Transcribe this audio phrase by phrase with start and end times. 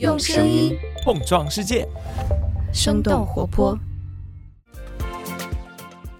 [0.00, 1.86] 用声音碰撞世界，
[2.72, 3.78] 生动活泼。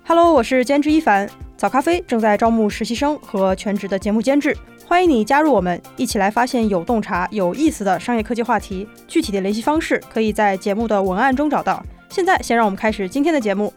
[0.07, 1.29] Hello，我是监制一凡。
[1.57, 4.57] 早咖啡正在招募实习生和全职的节目监制，
[4.87, 8.87] 欢迎你加入我们，一起来发现有洞察、有意思的商业科技话题。
[9.09, 11.85] 具体的联系方式可以在节目的文案中找到。
[12.09, 13.75] 现在，先让我们开始今天的节目。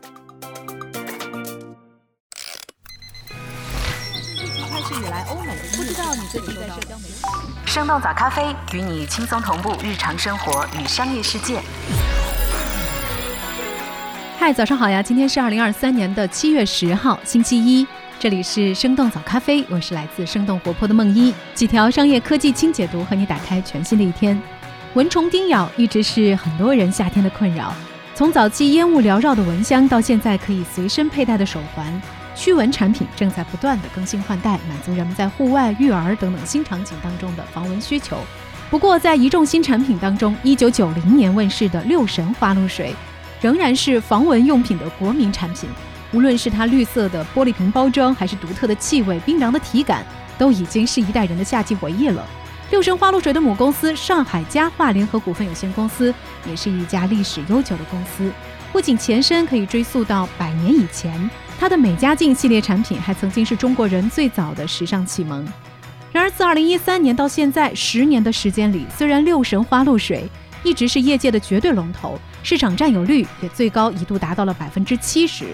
[7.78, 11.62] 生动早咖啡与你轻松同步日常生活与商业世界。
[14.40, 15.00] 嗨，早上好呀！
[15.00, 17.86] 今天是二零二三年的七月十号，星期一。
[18.18, 21.32] 这里是生动早咖啡，我是来自生动活泼的梦一。
[21.54, 24.42] 几条商业科技轻解读，和你打开全新的一天。
[24.96, 27.72] 蚊虫叮咬一直是很多人夏天的困扰，
[28.16, 31.86] 从早期烟雾缭绕的蚊香，到现在可以随身佩戴的手环，
[32.38, 38.18] 驱蚊产品正在不断的更新换代，满足人们在户外、育儿等等新场景当中的防蚊需求。
[38.70, 42.96] 不过，在一众新产品当中，一九九零年问世的六神花露水。
[43.40, 45.70] 仍然是防蚊用品的国民产品，
[46.12, 50.04] 无论是它绿色的玻璃瓶包装，还是独特的气味、冰凉的体感，
[50.40, 52.26] 都已经是一代人的夏季回忆了。
[52.72, 56.12] 六神花露水的母公司上海家化联合股份有限公司，
[56.50, 58.32] 也是一家历史悠久的公司，
[58.72, 61.30] 不仅前身可以追溯到百年以前，
[61.60, 65.46] 它的美加净系列产品还曾经是中国人最早的时尚启蒙。
[66.12, 70.30] 然而，自2013年到现在十年的时间里，虽然六神花露水
[70.64, 72.18] 一直是业界的绝对龙头。
[72.44, 75.48] 市场占有率也最高一度达到了百分之七十，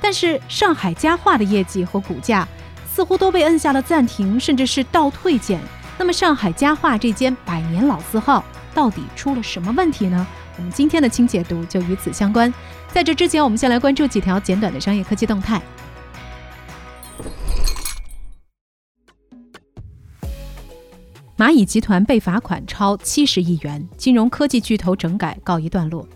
[0.00, 2.48] 但是上海家化的业绩和股价
[2.90, 5.60] 似乎都被摁下了暂停，甚至是倒退键。
[5.98, 10.26] 那么上海家化这间百年老字号到底出了什么问题呢？
[10.56, 12.52] 我们今天的清解读就与此相关。
[12.92, 15.62] 在这之前，我们先来关注几条简短的商业科技动态。
[21.36, 26.06] 蚂蚁集团被罚款超七十亿元，金融科技巨头整改告一段落。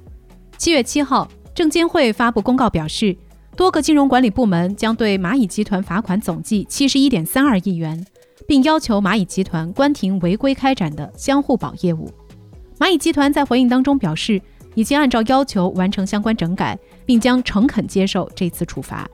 [0.58, 3.16] 七月七号，证监会发布公告表示，
[3.56, 8.04] 多个金融管理部门将对蚂蚁集团罚款总计七十一点三二亿元，
[8.46, 12.10] 并要求蚂蚁集团关停违规开展的相互保业务。
[12.78, 14.42] 蚂蚁集团在回应当中表示，
[14.74, 19.08] 已经按照要求完成相关整改，并将诚恳接受这次处罚。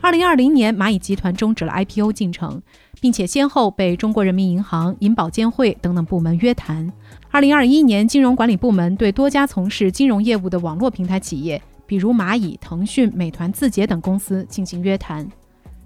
[0.00, 2.60] 二零二零年，蚂蚁集团终止了 IPO 进程，
[3.00, 6.92] 并且先后被中国人民银行、银保监会等等部门约谈。
[7.30, 15.24] 二零二一年，金融管理部门对多家从事金融业务的网络平台企业，比如蚂蚁、腾讯、美团、字节等公司进行约谈。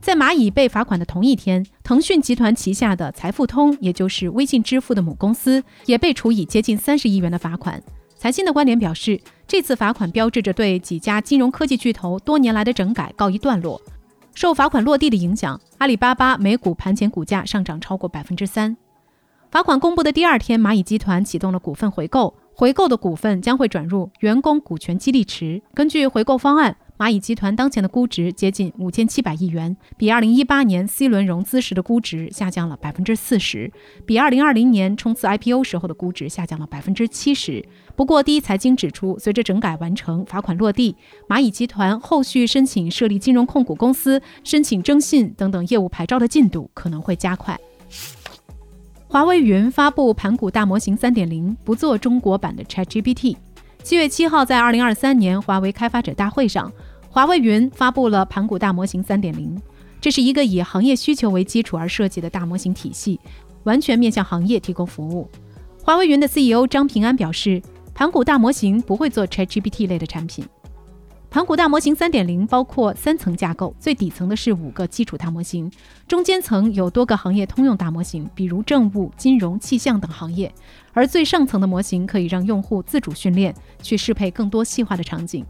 [0.00, 7.83] 在蚂蚁被罚款的同一天，腾讯集团旗下的财付通，也就是微信支付的母公司，也被处以接近三十亿元的罚款。
[8.19, 13.81] 财新的观点表示，这次罚款标志着对几家金融科技巨头多年来的整改告一段落。
[14.34, 18.75] 受罚款落地的影响，阿里巴巴每股盘前股价上涨超过百分之三。
[19.50, 25.62] 罚款公布的第二天，蚂蚁集团启动了股份回购，回购的股份将会转入员工股权激励池。
[25.75, 33.71] 根据回购方案，蚂蚁集团当前的估值接近五千七百亿元，比二零一八年 C 轮融资时的估值下降了百分之四十，
[34.04, 37.65] 比二零二零年冲刺 IPO 时候的估值下降了百分之七十。
[37.96, 40.94] 不过，第一财经指出，随着整改完成，罚款落地，
[41.28, 47.58] 蚂蚁集团后续申请设立金融控股公司、申请征信等等业务牌照的进度可能会加快。
[49.08, 53.34] 华为云发布盘古大模型3.0，不做中国版的 ChatGPT。
[53.82, 56.70] 七月七号，在二零二三年华为开发者大会上，
[57.08, 59.56] 华为云发布了盘古大模型3.0。
[60.02, 63.18] 这是一个以行业需求为基础而设计的大模型体系，
[63.64, 65.26] 完全面向行业提供服务。
[65.82, 67.62] 华为云的 CEO 张平安表示，
[67.96, 70.46] 盘古大模型不会做 ChatGPT 类的产品。
[71.30, 75.72] 盘古大模型3.0包括三层架构，最底层的是五个基础大模型，
[76.06, 80.52] 中间层有多个行业通用大模型，比如政务、金融、气象等行业，
[80.92, 85.42] 而最上层的模型可以让用户自主训练，去适配更多细化的场景。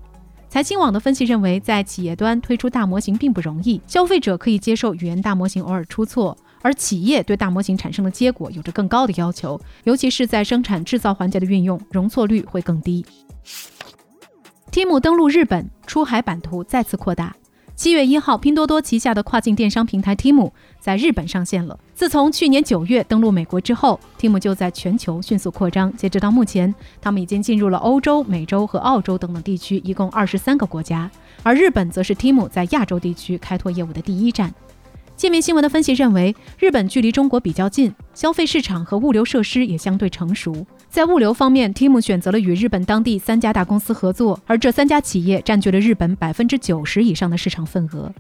[0.49, 13.05] 财新网的分析认为，在企业端推出大模型并不容易，消费者可以接受语言大模型偶尔出错，而企业对大模型产生的结果有着更高的要求，尤其是在生产制造环节的运用，容错率会更低。
[14.73, 17.35] Temu 登陆日本，出海版图再次扩大。
[17.75, 20.51] 七月一号，拼多多旗下的跨境电商平台 Temu
[20.81, 21.79] 在日本上线了。
[21.95, 25.95] 自从去年九月登陆美国之后，Temu 就在全球迅速扩张。
[25.95, 31.11] 截止到目前，他们已经进入了欧洲、美洲和澳洲等等地区，一共二十三个国家。
[31.43, 34.55] 而日本则是 Temu 在亚洲地区开拓业务的第一站。
[35.17, 40.67] 界面新闻的分析认为，日本距离中国比较近，消费市场和物流设施也相对成熟。
[40.91, 48.13] 在物流方面，Temu 选择了与日本当地三家大公司合作，而这三家企业占据了日本百分之九十以上的市场份额。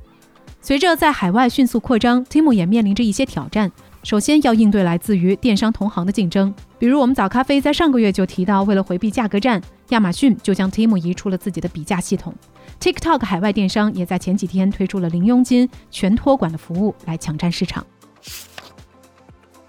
[0.62, 3.70] 随着在海外迅速扩张，Temu 也面临着一些挑战。
[4.02, 6.52] 首先要应对来自于电商同行的竞争。
[6.78, 9.60] 比如我们早咖啡在上个月就提到，为了回避价格战，
[9.90, 12.34] 亚马逊就将 Temu 移出了自己的比价系统。
[12.80, 17.84] TikTok 海外电商也在前几天推出了零佣金全托管的服务来抢占市场。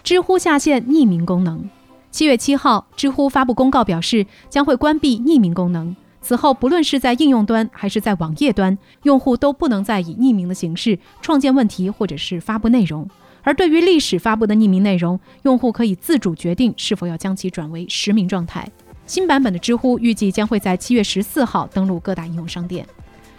[0.03, 1.69] 知乎下线匿名功能。
[2.11, 5.95] 七月七号，知乎发布公告表示，将会关闭匿名功能。
[6.21, 13.07] 此后，不论是在应用端还是在网页端，用户都不能再以匿名的形式创建问题或者是发布内容。
[13.43, 18.67] 而对于历史发布的匿名内容，用户可以自主决定是否要将其转为实名状态。
[19.05, 22.85] 新版本的知乎预计将会在七月十四号登陆各大应用商店。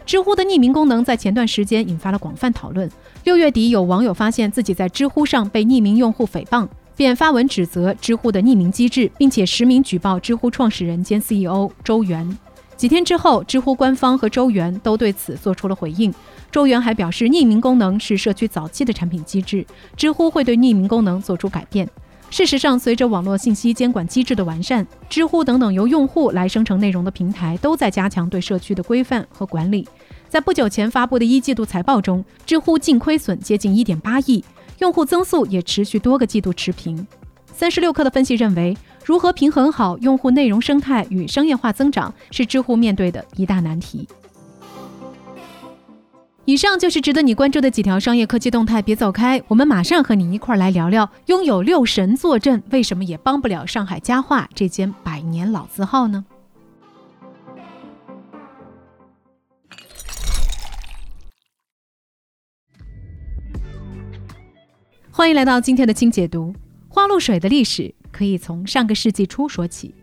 [0.08, 2.90] 知乎的匿名功能在前段时间引发了广泛讨论。
[3.24, 6.66] 六月底，有网友发现自己在知乎上被匿名用户诽谤。
[6.96, 12.38] 便发文指责知乎的匿名机制，并且实名举报知乎创始人兼 CEO 周源。
[12.74, 16.10] 几天之后，知乎官方和周源都对此做出了回应。
[16.50, 21.86] 周源还表示，匿名功能是社区早期的产品机制，知乎会对匿名功能做出改变。
[22.30, 29.88] 事实上，随着网络信息监管机制的完善，知乎等等由用户来生成内容的平台都在加强对社区的规范和管理。
[30.28, 34.44] 在不久前发布的一季度财报中，知乎净亏损接近1.8亿。
[34.78, 37.04] 用户增速也持续多个季度持平。
[37.52, 44.06] 三十六氪的分析认为，如何平衡好用户内容生态与商业化增长，是知乎面对的一大难题。
[46.48, 56.24] 以上就是值得你关注的几条商业科技动态，别走开，我们马上和你一块儿来聊聊，拥有六神坐镇，为什么也帮不了上海家化这间百年老字号呢？
[65.10, 66.54] 欢迎来到今天的轻解读。
[66.88, 69.94] 花露水的历史可以从上个世纪初说起，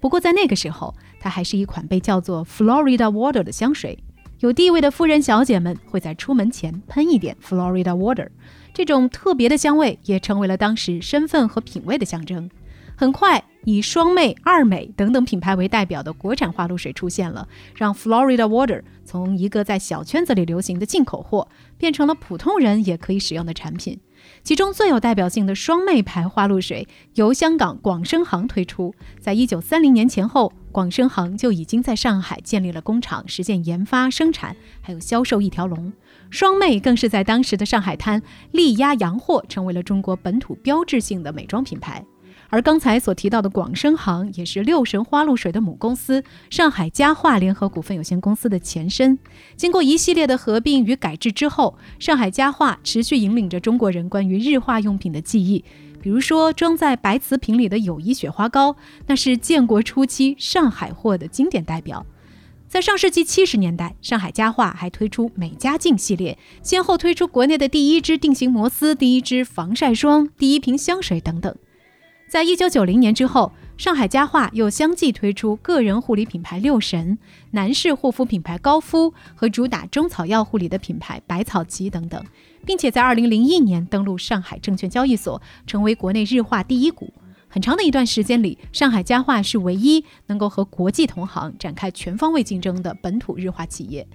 [0.00, 3.96] 不过在那个时候，它还是一款被叫做 Florida Water 的香水。
[4.44, 8.28] 有地位的夫人小姐们会在出门前喷一点 Florida Water，
[8.74, 12.50] 这种特别的香味也成为了当时身份和品味的象征。
[12.94, 21.48] 很快，以双妹、二美等等品牌为代表的国产花露水出现了，让 Florida Water 从一个在小圈子里流行的进口货，
[21.78, 23.98] 变成了普通人也可以使用的产品。
[24.42, 35.92] 其中最有代表性的双妹牌花露水由香港广生行推出，在一九三零年前后，广生行就已经在上海建立了工厂，实现研发、生产还有销售一条龙。
[36.30, 42.04] 双妹更是在当时的上海滩力压洋货，成为了中国本土标志性的美妆品牌。
[42.50, 49.16] 而刚才所提到的广生行，也是六神花露水的母公司上海家化联合股份有限公司的前身。
[49.56, 55.64] 经过一系列的合并与改制之后，上海家化持续引领着中国人关于日化用品的记忆。
[56.04, 62.04] 比如说，装在白瓷瓶里的友谊雪花膏，那是建国初期上海货的经典代表。
[62.68, 71.56] 在上世纪七十年代，上海家化还推出美加净系列，先后推出国内的第一支定型摩丝、第一支防晒霜、第一瓶香水等等。
[72.28, 77.18] 在一九九零年之后，上海家化又相继推出个人护理品牌六神、
[77.50, 82.24] 男士护肤品牌高夫和主打中草药护理的品牌百草集等等，
[82.64, 87.12] 并且在二零零一年登陆上海证券交易所，成为国内日化第一股。
[87.48, 94.06] 很长的一段时间里，上海家化是唯一能够和国际同行展开全方位竞争的本土日化企业。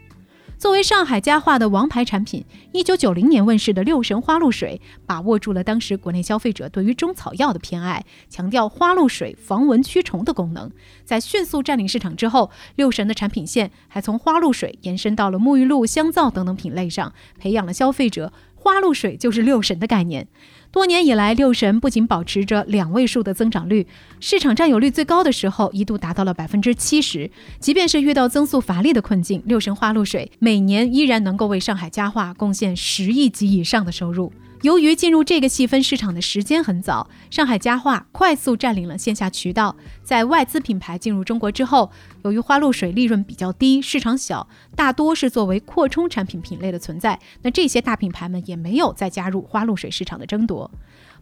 [0.59, 10.69] 作为上海家化的王牌产品，一九九零年问世的六神花露水，把握住了当时国内消费者对于中草药的偏爱，强调花露水防蚊驱虫的功能。
[11.05, 20.27] 在迅速占领市场之后，六神的产品线还从花露水延伸到了沐浴露、香皂等等品类上，培养了消费者花露水就是六神的概念。
[20.71, 23.87] 多年以来，六神不仅保持着两位数的增长率，
[24.19, 27.31] 市场占有率最高的时候一度达到了百分之七十。
[27.59, 34.31] 即便是遇到增速乏力的困境，六神花露水每年依然能够为上海家化贡献十亿级以上的收入。
[34.61, 39.73] 由于进入这个细分市场的时间很早，上海家化快速占领了线下渠道。
[40.03, 41.89] 在外资品牌进入中国之后，
[42.23, 47.17] 由于花露水利润比较低，市场小，大多是作为扩充产品品类的存在。
[47.41, 50.69] 那这些大品牌们也没有再加入花露水市场的争夺。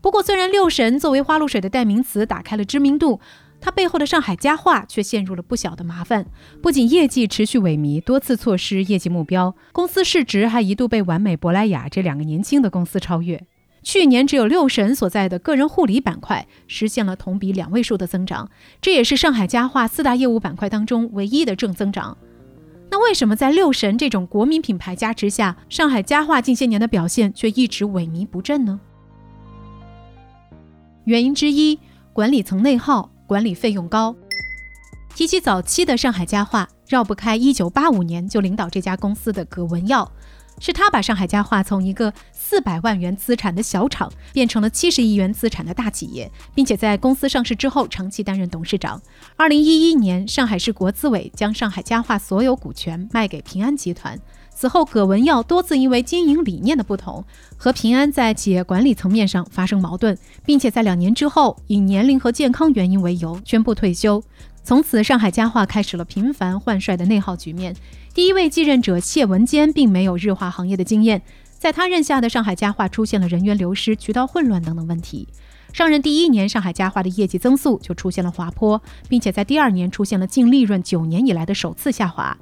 [0.01, 3.19] 不过，虽然六神作为花露水的代名词打开了知名度。
[3.59, 6.25] 它背后的上海家化却陷入了不小的麻烦，
[6.61, 13.43] 不仅业绩持续萎靡，多次错失业绩目标，公司市值还一度被完美珀莱雅这两个年轻的公司超越。
[13.83, 18.49] 去年只有六神所在的个人护理板块实现了同比两位数的增长，
[18.81, 22.17] 这也是上海家化四大业务板块当中唯一的正增长。
[22.89, 28.79] 那为什么在六神这种国民品牌加持下，上海家化近些年的表现却一直萎靡不振呢？
[31.05, 31.79] 原因之一，
[32.13, 33.09] 管理层内耗。
[33.27, 34.15] 管理费用高。
[35.13, 40.11] 提起早期的上海家化，绕不开1985年就领导这家公司的葛文耀。
[40.59, 48.99] 是他把上海家化从一个四百万元资产的小厂变成了七十亿元资产的大企业，并且在公司上市之后长期担任董事长。
[49.35, 54.19] 二零一一年，上海市国资委将上海家化所有股权卖给平安集团。
[54.59, 57.23] 此后，葛文耀多次因为经营理念的不同，
[57.57, 64.23] 和平安在企业管理层面上发生矛盾，并且在两年之后以年龄和健康原因为由宣布退休。
[64.63, 67.75] 从此，上海家化开始了频繁换帅的内耗局面。
[68.15, 71.21] 第一位继任者谢文坚并没有日化行业的经验，
[71.59, 75.27] 在他任下的上海家化出现了人员流失、渠道混乱等等问题。
[75.71, 82.35] 上任第一年，上海家化的业绩增速就出现了滑坡，并且在第二年出现了净利润九年以来的首次下滑。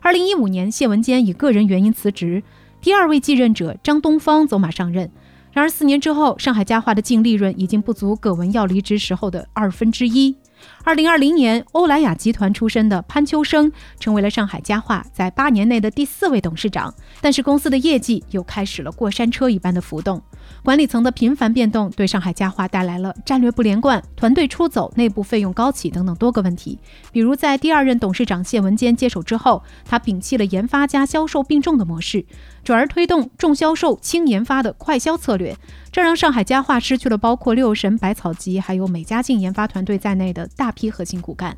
[0.00, 2.42] 二零一五年，谢文坚以个人原因辞职，
[2.80, 5.10] 第二位继任者张东方走马上任。
[5.52, 10.36] 然而四年之后，上海家化的净利润已经不足葛文耀离职时候的二分之一。
[10.84, 20.22] 二零二零年，欧莱雅集团出身的潘秋生成为了上海家化在八年内的第四位董事长，但是公司的业绩又开始了过山车一般的浮动。
[20.62, 26.78] 管理层的频繁变动对上海家化带来了战略不连贯、团队出走、内部费用高企等等多个问题。
[27.12, 32.26] 比如，在第二任董事长谢文坚接手之后，他摒弃了研发加销售并重的模式，
[32.62, 35.56] 转而推动重销售轻研发的快销策略，
[35.90, 41.56] 这让上海家化失去了包括六神、百草集还有美加净研发团队在内的大批核心骨干。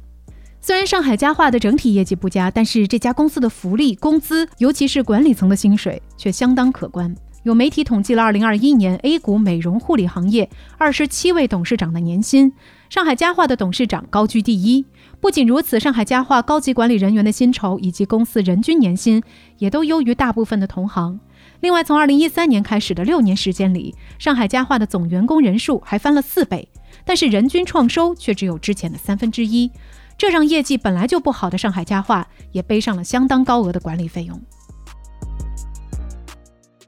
[0.63, 7.15] 虽然上海家化的整体业绩不佳，但是这家公司的福利、工资，尤其是管理层的薪水，却相当可观。
[7.43, 12.53] 有媒体统计了2021年 A 股美容护理行业27位董事长的年薪，
[12.91, 14.85] 上海家化的董事长高居第一。
[15.21, 19.23] 不仅如此，上海家化高级管理人员的薪酬以及公司人均年薪
[19.57, 21.19] 也都优于大部分的同行。
[21.61, 26.69] 另外，从2013年开始的六年时间里，上海家化的总员工人数还翻了四倍，
[27.07, 29.71] 但是人均创收却只有之前的三分之一，
[30.19, 34.39] 这让业绩本来就不好的上海家化也背上了相当高额的管理费用。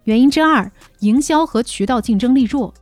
[0.04, 2.74] 原因之二，营销和渠道竞争力弱。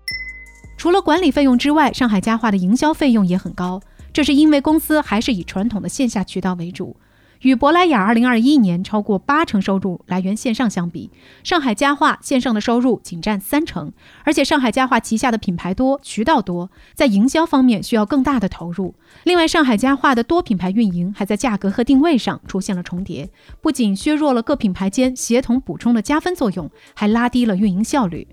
[0.77, 3.81] 除了管理费用之外，上海家化的营销费用也很高，
[4.13, 6.97] 这是因为公司还是以传统的线下渠道为主。
[7.41, 11.11] 与珀莱雅2021年超过八成收入来源线上相比，
[11.43, 13.93] 上海家化线上的收入仅占三成。
[14.25, 18.95] 而且上海家化旗下的品牌多，渠道多，在营销方面需要更大的投入。
[19.25, 23.31] 另外，上海家化的多品牌运营还在价格和定位上出现了重叠，
[23.63, 28.29] 不仅削弱了各品牌间协同补充的加分作用，还拉低了运营效率。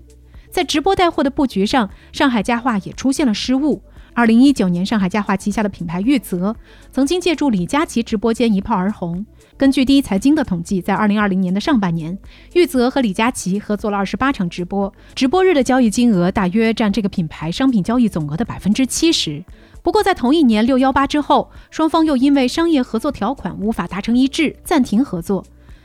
[0.50, 3.82] 在直播带货的布局上，上海家化也出现了失误。
[4.18, 6.56] 二零一九年，上海家化旗下的品牌玉泽
[6.90, 9.24] 曾经借助李佳琦直播间一炮而红。
[9.56, 12.18] 根据第一财经的统计，在二零二零年的上半年，
[12.54, 19.44] 玉泽和李佳琦合作了二十八场直播，直播日的交易金额大约占这个品牌商品交易总额的百分之七十。
[19.84, 25.44] 不过，在同一年六幺八之后，双方又因为商业合作条款无法达成一致，暂停合作。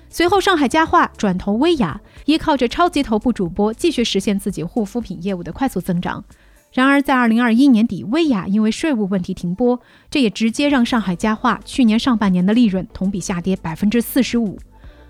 [0.09, 6.23] 随后，上海家化转投薇娅，依靠着超级头部主播继续实现自己护肤品业务的快速增长。
[6.73, 14.57] 然而，在二零二一年底，薇娅因为税务问题停播，这也直接让上海家化去年上半年的利润同比下跌百分之四十五。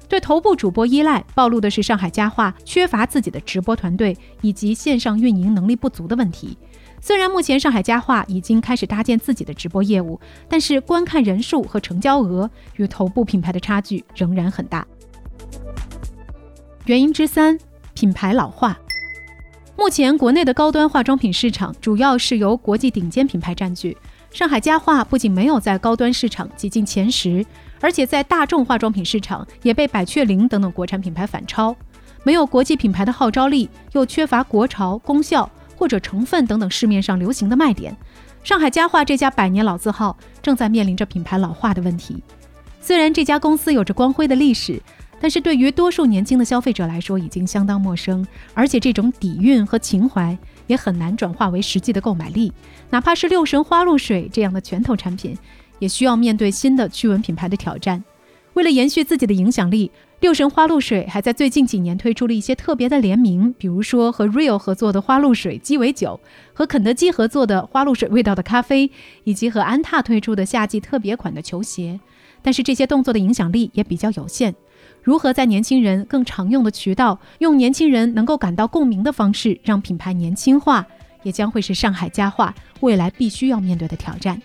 [0.10, 6.58] 对头部主播依赖，暴露的是上海家化缺乏自己的直播团队以及线上运营能力不足的问题。
[7.00, 14.86] 虽然目前上海家化已经开始搭建自己的直播业务，但是观看人数和成交额与头部品牌的差距仍然很大。
[16.86, 17.58] 原因之三，
[17.94, 18.78] 品牌老化。
[19.76, 23.98] 目前，国内的高端化妆品市场主要是由国际顶尖品牌占据。
[24.32, 27.44] 上海家化不仅没有在高端市场挤进前十，
[27.82, 31.76] 而且在大众化妆品市场也被百雀羚等等国产品牌反超。
[32.24, 37.98] 没有国际品牌的号召力，又缺乏国潮、功效或者成分等等市面上流行的卖点，
[38.44, 42.22] 上海家化这家百年老字号正在面临着品牌老化的问题。
[42.80, 44.80] 虽然这家公司有着光辉的历史。
[45.24, 50.38] 但是对于多数年轻的消费者来说，已经相当陌生，而且这种底蕴和情怀
[50.68, 52.52] 也很难转化为实际的购买力。
[52.90, 55.38] 哪怕是六神花露水这样的拳头产品，
[55.80, 58.04] 也需要面对新的驱蚊品牌的挑战。
[58.56, 59.90] 为了延续自己的影响力，
[60.20, 66.20] 六神花露水还在最近几年推出了一些特别的联名，比如说和 Real 合作的花露水鸡尾酒，
[66.52, 68.92] 和肯德基合作的花露水味道的咖啡，
[69.24, 71.98] 以及和安踏推出的夏季特别款的球鞋。
[72.42, 74.54] 但是这些动作的影响力也比较有限。
[75.04, 80.88] 如何在年轻人更常用的渠道，用年轻人能够感到共鸣的方式，让品牌年轻化，
[81.24, 84.42] 也将会是上海家化未来必须要面对的挑战。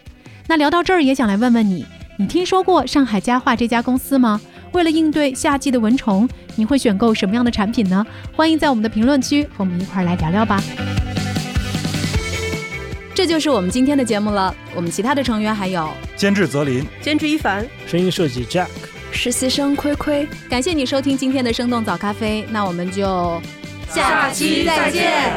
[0.49, 1.87] 那聊到这儿，也想来问问你，
[2.19, 4.41] 你听说过上海家化这家公司吗？
[4.73, 8.05] 为了应对夏季的蚊虫，你会选购什么样的产品呢？
[8.35, 10.61] 欢迎在我们的评论区和我们一块儿来聊聊吧。
[13.15, 14.55] 这就是我们今天的节目了。
[14.75, 18.88] 我们其他的成员还有监制泽林，监制一凡，声音设计 Jack。
[19.19, 20.29] 实习生亏亏。
[20.49, 23.43] 感谢你收听今天的生动早咖啡，那我们就
[23.91, 25.33] 下期再见。